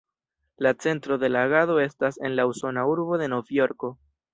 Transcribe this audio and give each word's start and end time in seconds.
La 0.57 0.73
centro 0.73 1.19
de 1.19 1.29
la 1.29 1.43
agado 1.43 1.79
estas 1.79 2.19
en 2.21 2.35
la 2.35 2.47
usona 2.47 2.87
urbo 2.87 3.19
de 3.19 3.27
Novjorko. 3.27 3.97